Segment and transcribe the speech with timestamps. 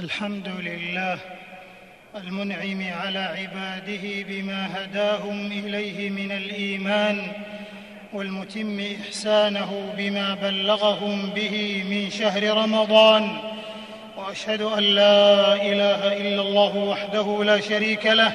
[0.00, 1.18] الحمد لله
[2.16, 7.22] المنعم على عباده بما هداهم إليه من الإيمان
[8.12, 13.38] والمتم إحسانه بما بلغهم به من شهر رمضان
[14.16, 18.32] وأشهد أن لا إله إلا الله وحده لا شريك له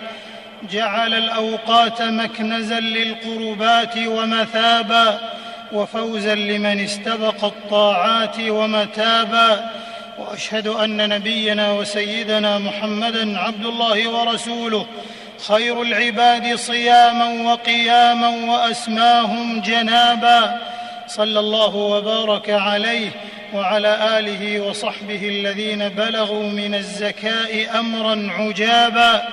[0.71, 5.19] جعل الأوقات مكنزا للقربات ومثابا
[5.73, 9.76] وفوزا لمن استبق الطاعات ومتابا
[10.17, 14.85] وأشهد أن نبينا وسيدنا محمدا عبد الله ورسوله
[15.47, 20.61] خير العباد صياما وقياما وأسماهم جنابا.
[21.07, 23.09] صلى الله وبارك عليه
[23.53, 29.27] وعلى آله وصحبه الذين بلغوا من الزكاء امرا عجابا.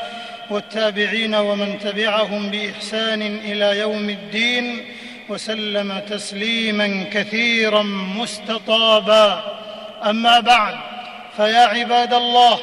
[0.51, 4.85] والتابعين ومن تبعهم بإحسان إلى يوم الدين
[5.29, 7.83] وسلم تسليما كثيرا
[8.17, 9.64] مستطابا.
[10.05, 10.75] أما بعد
[11.37, 12.59] فيا عباد الله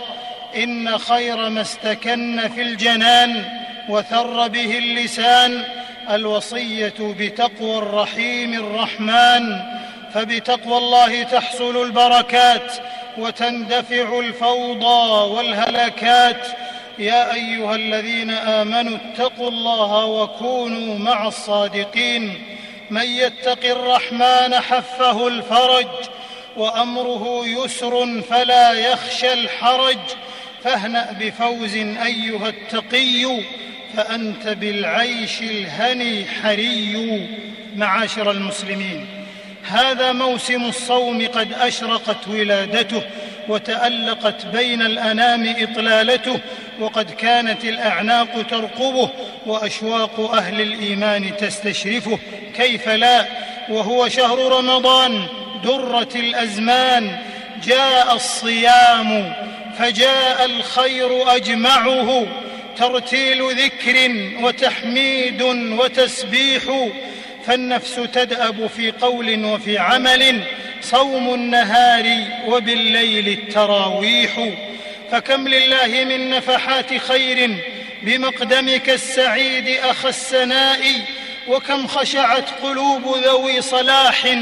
[0.55, 3.43] إن خير ما استكن في الجنان
[3.89, 5.63] وثر به اللسان
[6.09, 9.59] الوصية بتقوى الرحيم الرحمن
[10.13, 12.73] فبتقوى الله تحصل البركات
[13.17, 16.48] وتندفع الفوضى والهلكات
[16.99, 22.41] يا أيها الذين آمنوا اتقوا الله وكونوا مع الصادقين.
[22.89, 25.87] من يتق الرحمن حفه الفرج
[26.57, 29.98] وأمره يسر فلا يخشى الحرج
[30.63, 33.44] فاهنأ بفوز أيها التقي
[33.98, 37.27] فأنت بالعيش الهني حري.
[37.76, 39.05] معاشر المسلمين
[39.63, 43.02] هذا موسم الصوم قد أشرقت ولادته
[43.48, 46.40] وتألقت بين الأنام إطلالته
[46.79, 49.10] وقد كانت الأعناق ترقبه
[49.46, 52.20] وأشواق أهل الإيمان تستشرفه.
[52.55, 53.26] كيف لا؟
[53.70, 55.27] وهو شهر رمضان
[55.63, 57.17] درة الأزمان
[57.63, 59.34] جاء الصيام
[59.79, 62.27] فجاء الخير أجمعه
[62.77, 66.63] ترتيل ذكر وتحميد وتسبيح
[67.45, 70.44] فالنفس تدأب في قول وفي عمل
[70.81, 72.17] صوم النهار
[72.47, 74.49] وبالليل التراويح.
[75.11, 77.57] فكم لله من نفحات خير
[78.01, 80.79] بمقدمك السعيد أخ السناء
[81.47, 84.38] وكم خشعت قلوب ذوي صلاح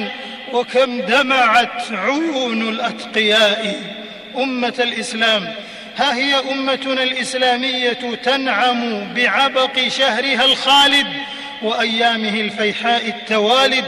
[0.54, 3.82] وكم دمعت عيون الأتقياء
[4.38, 5.54] أمة الإسلام.
[5.98, 11.08] ها هي أمتنا الإسلامية تنعم بعبق شهرها الخالد
[11.62, 13.86] وأيامه الفيحاء التوالد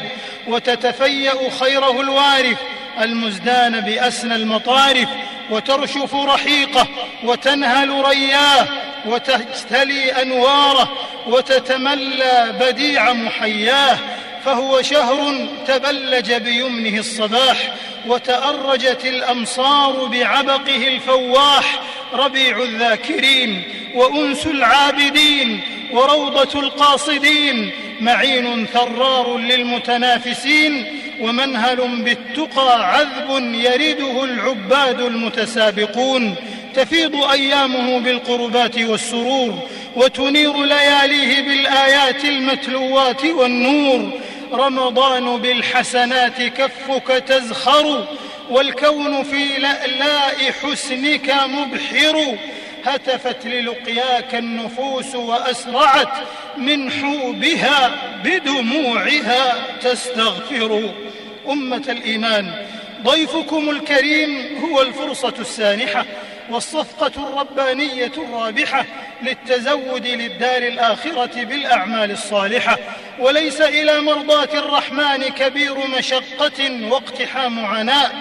[0.47, 2.57] وتتفيأ خيره الوارث
[3.01, 5.09] المزدان بأسنى المطارف
[5.49, 6.87] وترشف رحيقه
[7.23, 8.67] وتنهل رياه
[9.05, 10.91] وتجتلي أنواره
[11.27, 13.97] وتتملى بديع محياه.
[14.45, 17.73] فهو شهر تبلج بيمنه الصباح
[18.07, 21.79] وتأرجت الأمصار بعبقه الفواح
[22.13, 23.63] ربيع الذاكرين
[23.95, 30.85] وأنس العابدين وروضة القاصدين معين ثرار للمتنافسين
[31.21, 36.35] ومنهل بالتقى عذب يرده العباد المتسابقون
[36.75, 39.59] تفيض أيامه بالقربات والسرور
[39.95, 44.11] وتنير لياليه بالآيات المتلوات والنور
[44.53, 48.07] رمضان بالحسنات كفك تزخر
[48.49, 52.37] والكون في لألاء حسنك مبحر.
[52.85, 56.13] هتفت للقياك النفوس وأسرعت
[56.57, 57.91] من حوبها
[58.23, 60.93] بدموعها تستغفر.
[61.49, 62.65] أمة الإيمان
[63.03, 66.05] ضيفكم الكريم هو الفرصة السانحة.
[66.51, 68.85] والصفقة الربانية الرابحة
[69.21, 72.77] للتزود للدار الآخرة بالأعمال الصالحة
[73.19, 78.11] وليس إلى مرضاة الرحمن كبير مشقة واقتحام عناء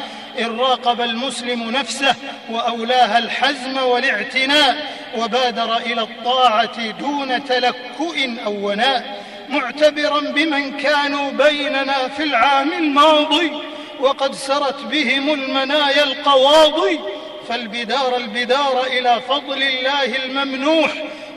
[0.40, 2.14] إن راقب المسلم نفسه
[2.50, 4.76] وأولاها الحزم والاعتناء
[5.16, 8.16] وبادر إلى الطاعة دون تلكؤ
[8.46, 13.52] أو وناء معتبرا بمن كانوا بيننا في العام الماضي
[14.00, 17.00] وقد سرت بهم المنايا القواضي
[17.48, 20.92] فالبدار البدار إلى فضل الله الممنوح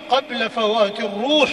[0.10, 1.50] قبل فوات الروح.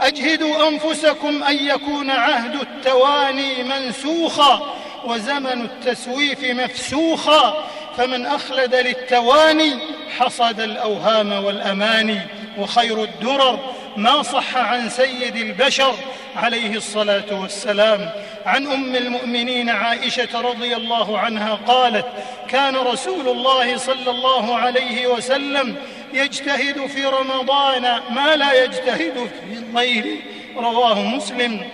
[0.00, 4.74] أجهدوا أنفسكم أن يكون عهد التواني منسوخا
[5.04, 7.64] وزمن التسويف مفسوخا.
[7.96, 9.78] فمن أخلد للتواني
[10.18, 12.20] حصد الأوهام والأماني
[12.58, 13.58] وخير الدرر.
[14.00, 15.94] ما صح عن سيد البشر
[16.36, 18.10] عليه الصلاة والسلام.
[18.46, 22.06] عن أم المؤمنين عائشة رضي الله عنها قالت
[22.48, 25.76] كان رسول الله صلى الله عليه وسلم
[26.12, 30.20] يجتهد في رمضان ما لا يجتهد في الليل
[30.56, 31.68] رواه مسلم.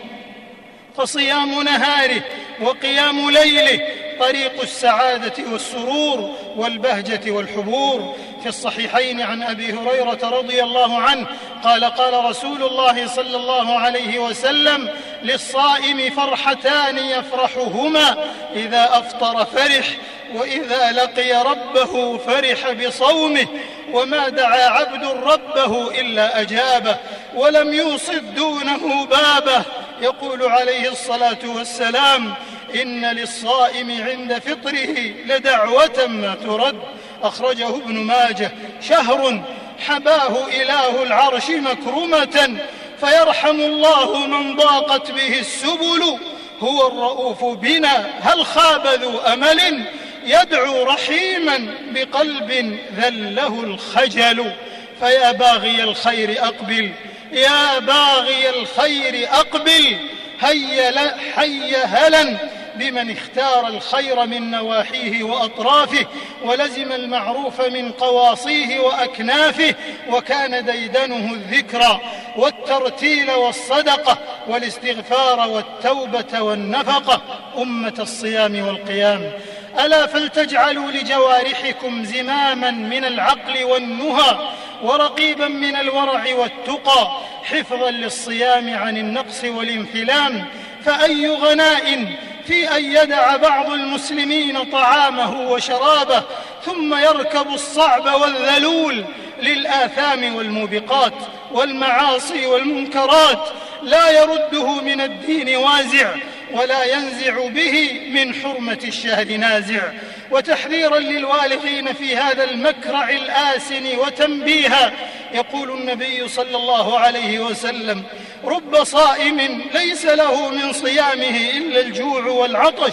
[0.97, 2.23] فصيام نهاره
[2.61, 3.81] وقيام ليله
[4.21, 8.17] طريق السعادة والسرور والبهجة والحبور.
[8.47, 11.27] في الصحيحين عن أبي هريرة رضي الله عنه
[11.65, 14.89] قال قال رسول الله صلى الله عليه وسلم
[15.23, 18.17] للصائم فرحتان يفرحهما
[18.55, 19.87] إذا أفطر فرح
[20.35, 23.47] وإذا لقي ربه فرح بصومه
[23.93, 26.97] وما دعا عبد ربه إلا أجابه
[27.35, 29.63] ولم يوصد دونه بابه
[30.03, 32.35] يقول عليه الصلاة والسلام
[32.83, 36.79] إن للصائم عند فطره لدعوة ما ترد
[37.23, 38.53] أخرجه ابن ماجه.
[38.89, 39.43] شهر
[39.87, 42.59] حباه إله العرش مكرمة
[43.01, 46.19] فيرحم الله من ضاقت به السبل.
[46.61, 49.85] هو الرؤوف بنا هل خاب ذو أمل؟
[50.25, 54.53] يدعو رحيما بقلب ذله الخجل.
[55.01, 56.93] فيا باغي الخير أقبل
[57.33, 59.97] يا باغي الخير أقبل.
[60.41, 62.37] هيا حي هلا
[62.79, 66.07] بمن اختار الخير من نواحيه وأطرافه
[66.45, 69.75] ولزم المعروف من قواصيه وأكنافه
[70.11, 72.01] وكان ديدنه الذكرى
[72.37, 74.19] والترتيل والصدقه
[74.49, 77.23] والاستغفار والتوبة والنفقه
[77.59, 79.33] أمة الصيام والقيام
[79.81, 84.39] ألا فلتجعلوا لجوارحكم زماما من العقل والنهى
[84.83, 87.11] ورقيبا من الورع والتقى
[87.45, 90.45] حفظا للصيام عن النقص والانفلام.
[90.85, 96.23] فأي غناء في أن يدع بعض المسلمين طعامه وشرابه
[96.65, 99.05] ثم يركب الصعب والذلول
[99.43, 101.13] للآثام والموبقات
[101.53, 103.49] والمعاصي والمنكرات.
[103.83, 106.15] لا يرده من الدين وازع
[106.53, 109.83] ولا ينزع به من حرمة الشهر نازع.
[110.31, 114.93] وتحذيرا للوالغين في هذا المكرع الآسن وتنبيها.
[115.33, 118.03] يقول النبي صلى الله عليه وسلم
[118.45, 122.93] رب صائم ليس له من صيامه إلا الجوع والعطش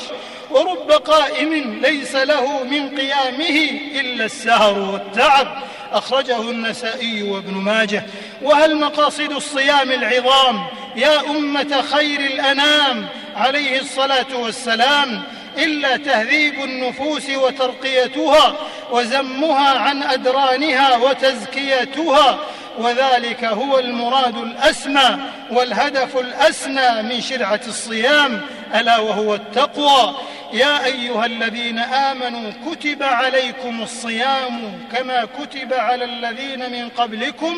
[0.51, 3.69] ورب قائم ليس له من قيامه
[3.99, 5.63] إلا السهر والتعب.
[5.91, 8.05] أخرجه النسائي وابن ماجه.
[8.41, 13.05] وهل مقاصد الصيام العظام؟ يا أمة خير الأنام
[13.35, 15.23] عليه الصلاة والسلام.
[15.57, 18.55] إلا تهذيب النفوس وترقيتها
[18.91, 22.39] وزمها عن أدرانها وتزكيتها.
[22.77, 25.17] وذلك هو المراد الأسمى
[25.51, 28.41] والهدف الأسنى من شرعة الصيام
[28.75, 30.15] ألا وهو التقوى.
[30.53, 37.55] يا أيها الذين آمنوا كتب عليكم الصيام كما كتب على الذين من قبلكم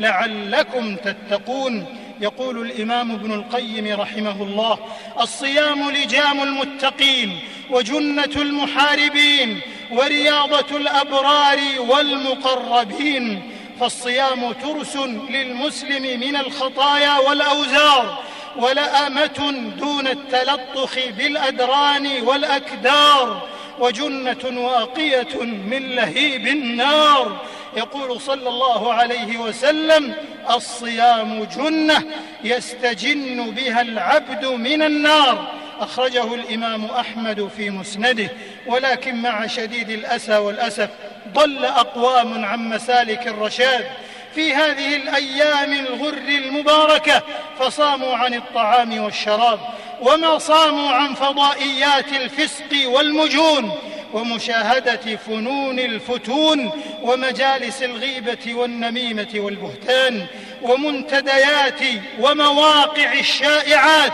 [0.00, 1.86] لعلكم تتقون.
[2.20, 4.78] يقول الإمام ابن القيم رحمه الله
[5.20, 7.38] الصيام لجام المتقين
[7.70, 9.60] وجنة المحاربين
[9.92, 13.42] ورياضة الأبرار والمقربين.
[13.80, 14.96] فالصيام ترس
[15.30, 18.18] للمسلم من الخطايا والأوزار
[18.56, 27.46] ولآمة دون التلطخ بالأدران والأكدار وجنة واقية من لهيب النار.
[27.76, 30.14] يقول صلى الله عليه وسلم
[30.50, 32.04] الصيام جنة
[32.44, 35.52] يستجن بها العبد من النار.
[35.80, 38.30] أخرجه الإمام أحمد في مسنده
[38.66, 40.90] ولكن مع شديد الأسى والأسف
[41.32, 43.86] ضل أقوام عن مسالك الرشاد
[44.34, 47.22] في هذه الأيام الغر المباركة
[47.58, 49.60] فصاموا عن الطعام والشراب
[50.00, 53.72] وما صاموا عن فضائيات الفسق والمجون
[54.12, 56.70] ومشاهدة فنون الفتون
[57.02, 60.26] ومجالس الغيبة والنميمة والبهتان
[60.62, 61.80] ومنتديات
[62.20, 64.12] ومواقع الشائعات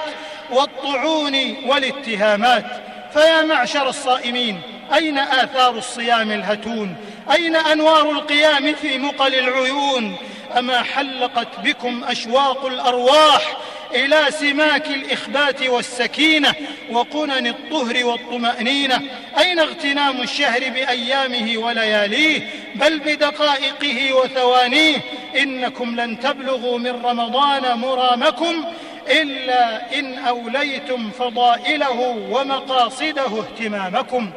[0.51, 2.65] والطعون والاتهامات.
[3.13, 4.61] فيا معشر الصائمين
[4.95, 6.97] أين آثار الصيام الهتون؟
[7.31, 10.17] أين أنوار القيام في مقل العيون؟
[10.59, 13.57] أما حلقت بكم أشواق الأرواح
[13.95, 16.55] إلى سماك الإخبات والسكينة
[16.91, 19.01] وقنن الطهر والطمأنينة؟
[19.39, 24.97] أين اغتنام الشهر بأيامه ولياليه؟ بل بدقائقه وثوانيه؟
[25.37, 28.65] إنكم لن تبلغوا من رمضان مرامكم
[29.11, 32.01] إلا إن أوليتم فضائله
[32.31, 34.31] ومقاصده اهتمامكم.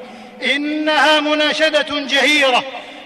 [0.45, 2.63] إنها مناشدة جهيرة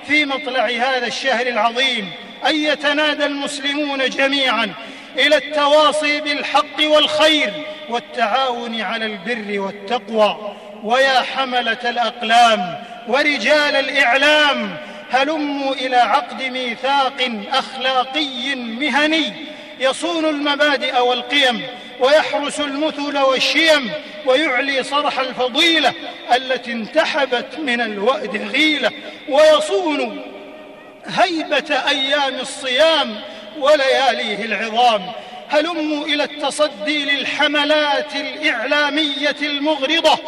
[0.07, 2.11] في مطلع هذا الشهر العظيم
[2.47, 4.73] أن يتنادى المسلمون جميعا
[5.17, 7.53] إلى التواصي بالحق والخير
[7.89, 10.55] والتعاون على البر والتقوى.
[10.83, 14.77] ويا حملة الأقلام ورجال الإعلام
[15.11, 19.33] هلموا إلى عقد ميثاق أخلاقي مهني.
[19.79, 21.61] يصون المبادئ والقيم
[21.99, 23.91] ويحرس المثل والشيم
[24.25, 25.93] ويعلي صرح الفضيلة
[26.35, 28.91] التي انتحبت من الوأد غيلة
[29.29, 30.21] ويصون
[31.05, 33.15] هيبة أيام الصيام
[33.59, 35.01] ولياليه العظام.
[35.49, 40.19] هلموا إلى التصدي للحملات الإعلامية المغرضة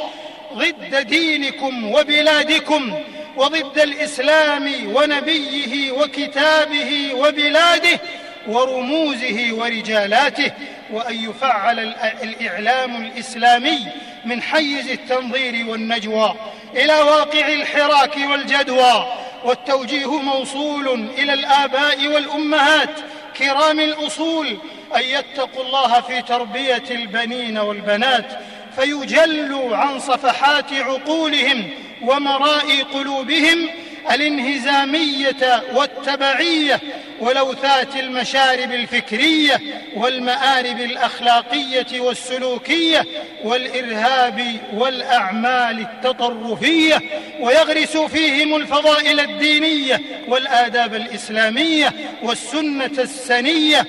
[0.54, 3.00] ضد دينكم وبلادكم
[3.38, 8.00] وضد الإسلام ونبيه وكتابه وبلاده
[8.48, 10.52] ورموزه ورجالاته
[10.92, 11.80] وأن يفعل
[12.24, 13.88] الإعلام الإسلامي
[14.26, 16.36] من حيز التنظير والنجوى
[16.76, 19.08] إلى واقع الحراك والجدوى.
[19.44, 22.90] والتوجيه موصول إلى الآباء والأمهات
[23.38, 24.58] كرام الأصول
[24.96, 28.26] أن يتقوا الله في تربية البنين والبنات
[28.76, 31.70] فيجلوا عن صفحات عقولهم
[32.02, 33.70] ومراء قلوبهم
[34.12, 36.80] الانهزامية والتبعية
[37.20, 39.60] ولوثات المشارب الفكرية
[39.96, 43.06] والمآرب الأخلاقية والسلوكية
[43.44, 47.02] والإرهاب والأعمال التطرفية
[47.40, 51.94] ويغرس فيهم الفضائل الدينية والآداب الإسلامية
[52.24, 53.86] والسنة السنية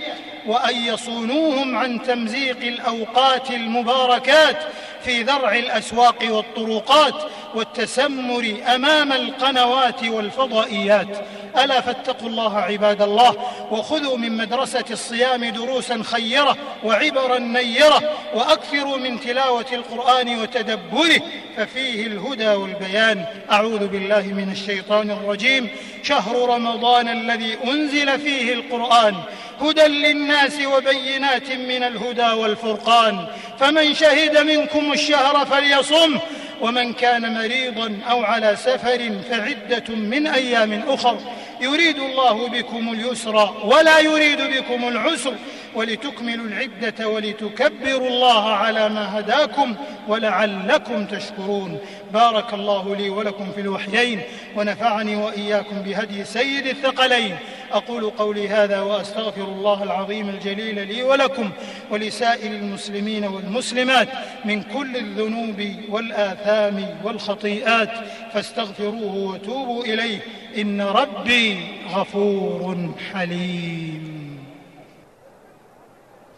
[0.47, 4.57] وأن يصونوهم عن تمزيق الأوقات المباركات
[5.05, 11.27] في ذرع الأسواق والطرقات والتسمر أمام القنوات والفضائيات.
[11.65, 13.37] ألا فاتقوا الله عباد الله
[13.71, 18.03] وخذوا من مدرسة الصيام دروسا خيرة وعبرا نيرة
[18.35, 21.21] وأكثروا من تلاوة القرآن وتدبره
[21.57, 23.25] ففيه الهدى والبيان.
[23.53, 25.69] أعوذ بالله من الشيطان الرجيم.
[26.03, 29.15] شهر رمضان الذي أنزل فيه القرآن
[29.61, 33.27] هدى للناس وبينات من الهدى والفرقان.
[33.61, 36.21] فمن شهد منكم الشهر فليصمه
[36.63, 41.19] ومن كان مريضا أو على سفر فعدة من أيام أخر
[41.61, 45.35] يريد الله بكم اليسر ولا يريد بكم العسر
[45.75, 49.75] ولتكملوا العدة ولتكبروا الله على ما هداكم
[50.09, 51.79] ولعلكم تشكرون.
[52.13, 54.21] بارك الله لي ولكم في الوحيين
[54.57, 57.37] ونفعني وإياكم بهدي سيد الثقلين.
[57.73, 61.51] أقول قولي هذا وأستغفر الله العظيم الجليل لي ولكم
[61.91, 64.09] ولسائر المسلمين والمسلمات
[64.45, 67.91] من كل الذنوب والآثام والخطيئات
[68.33, 70.19] فاستغفروه وتوبوا إليه.
[70.57, 74.39] إن ربي غفور حليم.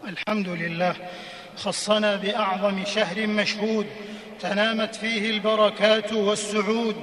[0.07, 0.95] الحمد لله.
[1.57, 3.85] خصنا بأعظم شهر مشهود.
[4.39, 6.95] تنامت فيه البركات والسعود.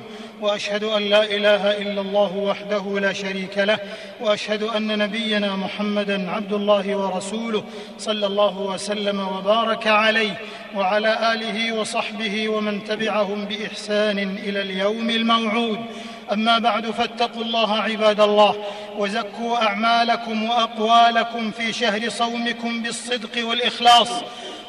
[0.42, 3.78] وأشهد أن لا إله إلا الله وحده لا شريك له
[4.20, 7.64] وأشهد أن نبينا محمدا عبد الله ورسوله
[7.98, 10.40] صلى الله وسلم وبارك عليه
[10.76, 15.80] وعلى آله وصحبه ومن تبعهم بإحسان إلى اليوم الموعود.
[16.32, 18.56] أما بعد فاتقوا الله عباد الله
[18.98, 24.10] وزكوا أعمالكم وأقوالكم في شهر صومكم بالصدق والإخلاص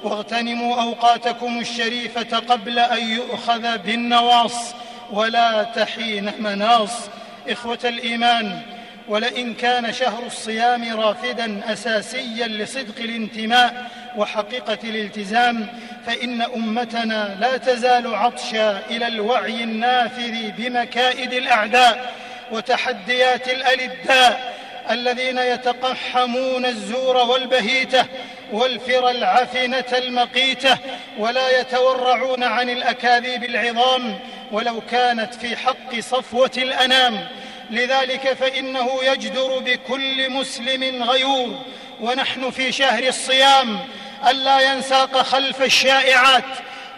[0.03, 4.73] واغتنموا أوقاتكم الشريفة قبل أن يؤخذ بالنواص.
[5.11, 7.09] ولا تحين مناص.
[7.49, 8.61] إخوة الإيمان
[9.07, 15.67] ولئن كان شهر الصيام رافدا أساسيا لصدق الانتماء وحقيقة الالتزام
[16.05, 22.13] فإن أمتنا لا تزال عطشا إلى الوعي النافذ بمكائد الأعداء
[22.51, 24.53] وتحديات الألداء
[24.91, 28.05] الذين يتقحمون الزور والبهيتة
[28.51, 30.77] والفر العفنة المقيتة
[31.17, 34.19] ولا يتورعون عن الأكاذيب العظام
[34.53, 37.27] ولو كانت في حق صفوة الأنام.
[37.69, 41.61] لذلك فإنه يجدر بكل مسلم غيور.
[42.01, 43.79] ونحن في شهر الصيام
[44.27, 46.43] الا ينساق خلف الشائعات.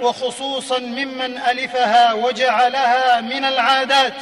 [0.02, 4.14] وخصوصا ممن ألفها وجعلها من العادات.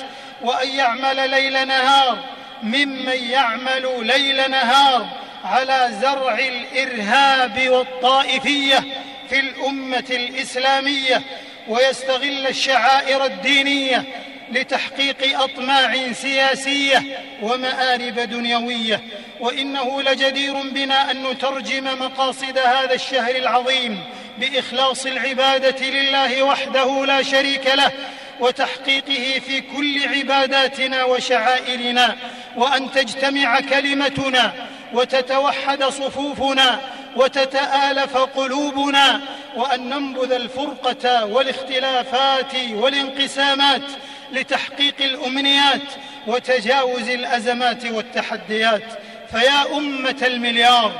[0.41, 2.17] وأن يعمل ليل نهار
[2.63, 5.07] ممن يعمل ليل نهار
[5.45, 8.83] على زرع الإرهاب والطائفية
[9.29, 11.21] في الأمة الإسلامية.
[11.67, 14.03] ويستغل الشعائر الدينية
[14.51, 17.03] لتحقيق أطماع سياسية
[17.41, 19.01] ومآرب دنيوية.
[19.39, 24.03] وإنه لجدير بنا أن نترجم مقاصد هذا الشهر العظيم
[24.37, 27.91] بإخلاص العبادة لله وحده لا شريك له
[28.39, 32.15] وتحقيقه في كل عباداتنا وشعائرنا.
[32.55, 34.53] وأن تجتمع كلمتنا
[34.93, 36.79] وتتوحد صفوفنا
[37.15, 39.21] وتتآلف قلوبنا
[39.55, 43.81] وأن ننبذ الفرقة والاختلافات والانقسامات
[44.31, 45.81] لتحقيق الأمنيات
[46.27, 48.83] وتجاوز الأزمات والتحديات.
[49.31, 50.91] فيا أمة المليار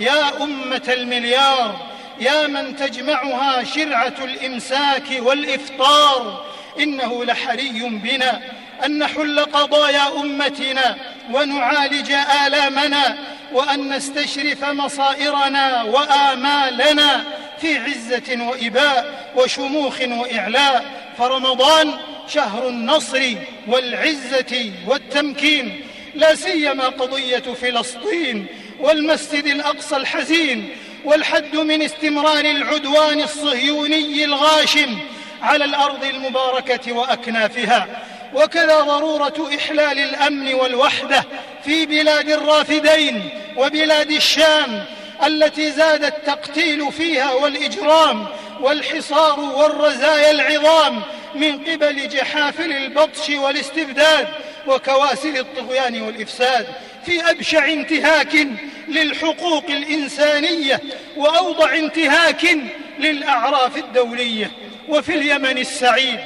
[0.00, 1.86] يا أمة المليار
[2.20, 6.44] يا من تجمعها شرعة الإمساك والإفطار.
[6.80, 8.40] إنه لحري بنا
[8.84, 10.96] أن نحل قضايا أمتنا
[11.32, 12.12] ونعالج
[12.46, 13.18] آلامنا
[13.52, 17.24] وأن نستشرف مصائرنا وآمالنا.
[17.62, 20.84] في عزة وإباء وشموخ وإعلاء
[21.18, 21.92] فرمضان
[22.28, 23.22] شهر النصر
[23.68, 25.80] والعزة والتمكين
[26.14, 28.46] لا سيما قضية فلسطين
[28.80, 30.68] والمسجد الأقصى الحزين
[31.04, 34.98] والحد من استمرار العدوان الصهيوني الغاشم
[35.42, 37.86] على الأرض المباركة وأكنافها.
[38.34, 41.24] وكذا ضرورة إحلال الأمن والوحدة
[41.64, 44.84] في بلاد الرافدين وبلاد الشام
[45.24, 48.26] التي زاد التقتيل فيها والإجرام
[48.60, 51.02] والحصار والرزايا العظام
[51.34, 54.28] من قبل جحافل البطش والاستبداد
[54.66, 56.66] وكواسل الطغيان والإفساد
[57.06, 58.46] في أبشع انتهاك
[58.88, 60.80] للحقوق الإنسانية
[61.16, 62.56] وأوضع انتهاك
[62.98, 64.50] للأعراف الدولية
[64.88, 66.18] وفي اليمن السعيد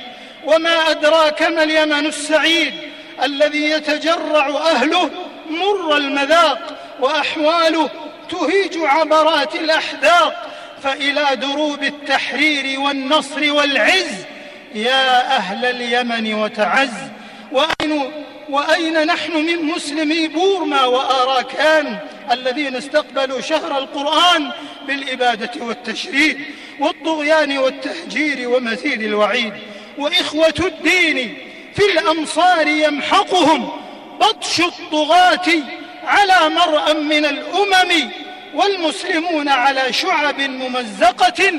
[0.45, 2.75] وما أدراك ما اليمن السعيد
[3.23, 5.11] الذي يتجرع أهله
[5.50, 7.91] مر المذاق وأحواله
[8.30, 10.50] تهيج عبرات الأحداق
[10.83, 14.25] فإلى دروب التحرير والنصر والعز
[14.75, 16.90] يا أهل اليمن وتعز
[17.52, 18.11] واين
[18.49, 21.99] وأين نحن من مسلمي بورما واراكان
[22.30, 24.50] الذين استقبلوا شهر القرآن
[24.87, 26.38] بالإبادة والتشريد
[26.80, 29.52] والطغيان والتهجير ومزيد الوعيد
[29.99, 31.38] وإخوة الدين
[31.75, 33.68] في الأمصار يمحقهم
[34.21, 35.49] بطش الطغاة
[36.06, 38.10] على مرأى من الأمم
[38.54, 41.52] والمسلمون على شعب ممزقة.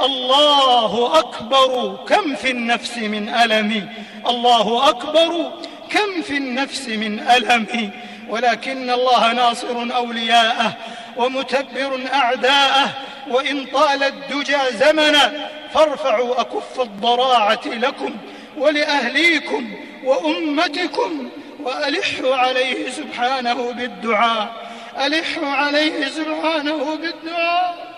[0.00, 1.98] الله أكبر.
[2.08, 3.88] كم في النفس من ألم؟
[4.28, 5.52] الله أكبر.
[5.90, 7.90] كم في النفس من ألم؟
[8.28, 10.76] ولكن الله ناصر أولياءه
[11.16, 12.90] ومتبر أعداءه.
[13.28, 18.16] وإن طال الدجى زمنا فارفعوا أكف الضراعة لكم
[18.58, 21.30] ولأهليكم وأمتكم.
[21.64, 24.52] والحوا عليه سبحانه بالدعاء
[25.06, 27.94] الحوا عليه سبحانه بالدعاء.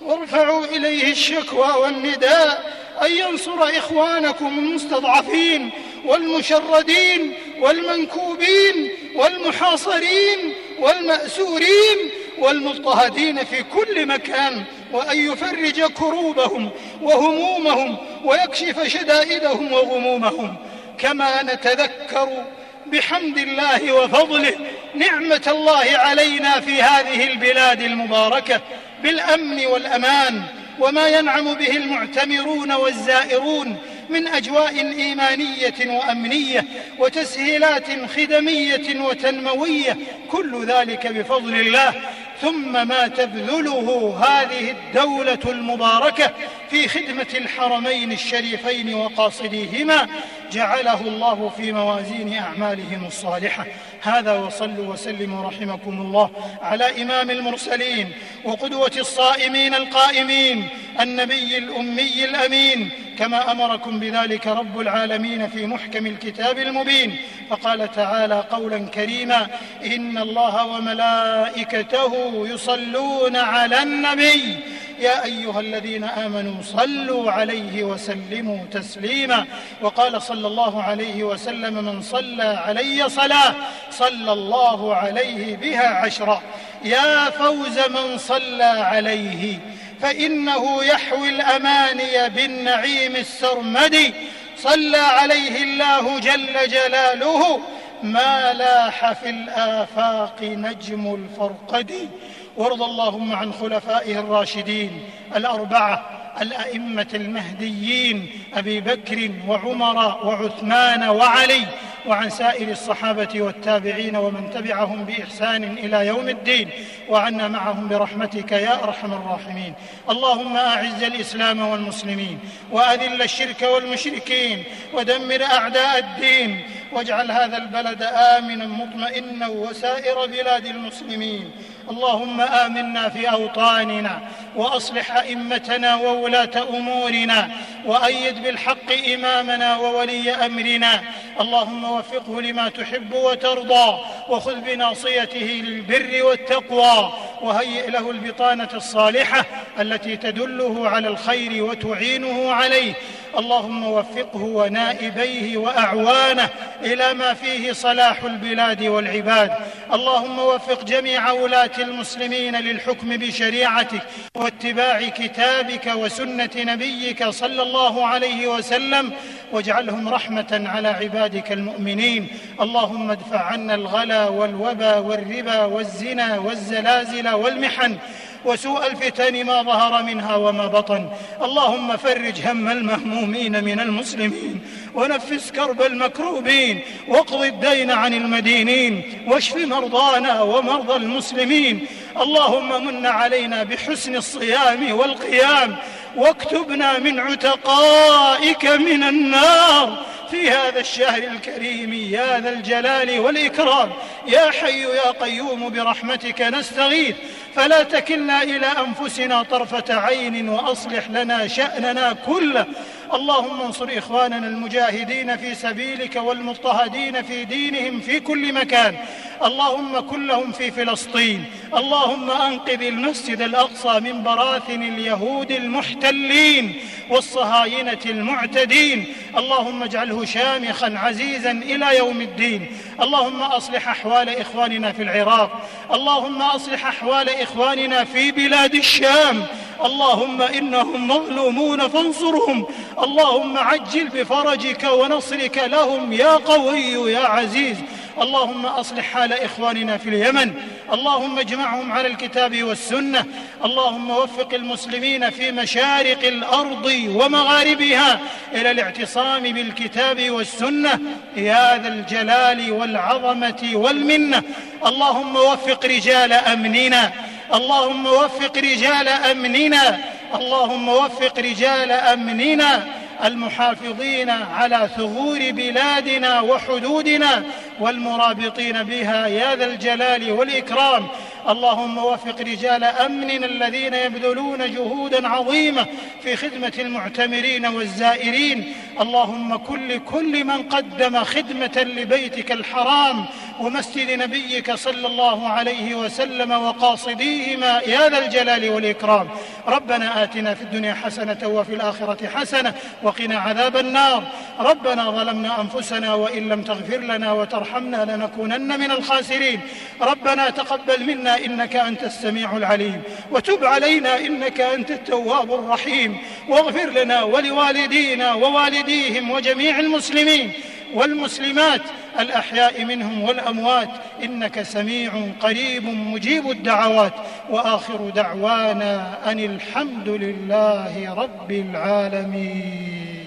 [0.00, 5.70] وارفعوا إليه الشكوى والنداء أن ينصر إخوانكم المستضعفين
[6.04, 16.70] والمشردين والمنكوبين والمحاصرين والمأسورين والمضطهدين في كل مكان وأن يفرج كروبهم
[17.02, 20.56] وهمومهم ويكشف شدائدهم وغمومهم.
[20.98, 22.44] كما نتذكر
[22.86, 24.54] بحمد الله وفضله
[24.94, 28.60] نعمة الله علينا في هذه البلاد المباركة
[29.02, 30.42] بالأمن والأمان
[30.78, 33.76] وما ينعم به المعتمرون والزائرون
[34.08, 36.64] من أجواء إيمانية وأمنية
[36.98, 39.96] وتسهيلات خدمية وتنموية
[40.30, 41.94] كل ذلك بفضل الله.
[42.42, 46.30] ثم ما تبذله هذه الدولة المباركة
[46.70, 50.08] في خدمة الحرمين الشريفين وقاصديهما
[50.52, 53.66] جعله الله في موازين أعمالهم الصالحة.
[54.02, 56.30] هذا وصلوا وسلموا رحمكم الله
[56.62, 58.12] على إمام المرسلين
[58.44, 60.68] وقدوة الصائمين القائمين
[61.00, 67.16] النبي الأمي الأمين كما أمركم بذلك رب العالمين في محكم الكتاب المبين.
[67.50, 69.46] فقال تعالى قولا كريما
[69.84, 72.12] إن الله وملائكته
[72.48, 74.56] يصلون على النبي.
[75.00, 79.44] يا أيها الذين آمنوا صلوا عليه وسلموا تسليما.
[79.82, 83.54] وقال صلى الله عليه وسلم من صلى علي صلاة
[83.90, 86.42] صلى الله عليه بها عشرا
[86.84, 89.58] يا فوز من صلى عليه.
[90.06, 94.14] فإنه يحوي الأماني بالنعيم السرمدي.
[94.56, 97.60] صلى عليه الله جل جلاله
[98.02, 102.08] ما لاح في الآفاق نجم الفرقد.
[102.56, 105.02] وارض اللهم عن خلفائه الراشدين
[105.36, 111.66] الأربعة الأئمة المهديين أبي بكر وعمر وعثمان وعلي.
[112.06, 116.70] وعن سائر الصحابة والتابعين ومن تبعهم بإحسان إلى يوم الدين
[117.08, 119.74] وعنا معهم برحمتك يا أرحم الراحمين.
[120.10, 122.38] اللهم أعز الإسلام والمسلمين
[122.72, 124.64] وأذل الشرك والمشركين
[124.94, 131.50] ودمر أعداء الدين واجعل هذا البلد آمنا مطمئنا وسائر بلاد المسلمين.
[131.90, 134.20] اللهم آمنا في أوطاننا
[134.56, 137.50] وأصلح أئمتنا وولاة أمورنا
[137.84, 141.00] وأيد بالحق إمامنا وولي أمرنا.
[141.40, 149.44] اللهم وفقه لما تحب وترضى وخذ بناصيته للبر والتقوى وهيئ له البطانة الصالحة
[149.80, 152.94] التي تدله على الخير وتعينه عليه.
[153.38, 156.48] اللهم وفقه ونائبيه وأعوانه
[156.82, 159.50] إلى ما فيه صلاح البلاد والعباد.
[159.92, 164.02] اللهم وفق جميع ولاة المسلمين للحكم بشريعتك
[164.34, 169.12] واتباع كتابك وسنة نبيك صلى الله عليه وسلم
[169.52, 172.28] واجعلهم رحمة على عبادك المؤمنين.
[172.60, 177.98] اللهم ادفع عنا الغلا والوبا والربا والزنا والزلازل والمحن.
[178.46, 181.08] وسوء الفتن ما ظهر منها وما بطن.
[181.42, 184.60] اللهم فرج هم المهمومين من المسلمين
[184.94, 191.86] ونفس كرب المكروبين واقض الدين عن المدينين واشف مرضانا ومرضى المسلمين.
[192.20, 195.76] اللهم من علينا بحسن الصيام والقيام
[196.16, 200.06] واكتبنا من عتقائك من النار.
[200.30, 203.92] في هذا الشهر الكريم يا ذا الجلال والإكرام
[204.26, 207.16] يا حي يا قيوم برحمتك نستغيث.
[207.54, 212.66] فلا تكلنا إلى أنفسنا طرفة عين وأصلح لنا شأننا كله.
[213.14, 218.96] اللهم انصر إخواننا المجاهدين في سبيلك والمضطهدين في دينهم في كل مكان.
[219.44, 221.44] اللهم كن لهم في فلسطين.
[221.76, 229.06] اللهم أنقذ المسجد الأقصى من براثن اليهود المحتلين والصهاينة المعتدين.
[229.36, 232.66] اللهم اجعله شامخا عزيزا إلى يوم الدين.
[233.00, 235.68] اللهم أصلح أحوال إخواننا في العراق.
[235.92, 239.46] اللهم أصلح أحوال إخواننا في بلاد الشام.
[239.84, 242.66] اللهم إنهم مظلومون فانصرهم.
[243.02, 246.12] اللهم عجل بفرجك ونصرك لهم.
[246.12, 247.76] يا قوي يا عزيز.
[248.22, 250.52] اللهم أصلح حال إخواننا في اليمن.
[250.92, 253.24] اللهم اجمعهم على الكتاب والسنة.
[253.64, 258.20] اللهم وفق المسلمين في مشارق الأرض ومغاربها
[258.52, 261.00] إلى الاعتصام بالكتاب والسنة.
[261.36, 264.42] يا ذا الجلال والعظمة والمنة.
[264.86, 267.12] اللهم وفق رجال أمننا.
[267.54, 269.98] اللهم وفق رجال أمننا.
[270.34, 272.86] اللهم وفق رجال أمننا.
[273.24, 277.42] المحافظين على ثغور بلادنا وحدودنا
[277.80, 279.26] والمرابطين بها.
[279.26, 281.06] يا ذا الجلال والإكرام.
[281.48, 285.86] اللهم وفق رجال أمن الذين يبذلون جهودا عظيمة
[286.22, 288.74] في خدمة المعتمرين والزائرين.
[289.00, 293.24] اللهم كل كل من قدم خدمة لبيتك الحرام
[293.60, 299.28] ومسجد نبيك صلى الله عليه وسلم وقاصديهما يا ذا الجلال والإكرام.
[299.68, 304.22] ربنا آتنا في الدنيا حسنة وفي الآخرة حسنة وقنا عذاب النار.
[304.60, 309.60] ربنا ظلمنا أنفسنا وإن لم تغفر لنا وترحمنا لنكونن من الخاسرين.
[310.00, 313.02] ربنا تقبل منا إنك أنت السميع العليم.
[313.30, 316.18] وتب علينا إنك أنت التواب الرحيم.
[316.48, 320.52] واغفر لنا ولوالدينا ووالديهم وجميع المسلمين
[320.94, 321.82] والمسلمات
[322.20, 323.88] الأحياء منهم والأموات.
[324.24, 327.12] إنك سميع قريب مجيب الدعوات.
[327.50, 333.25] وآخر دعوانا أن الحمد لله رب العالمين.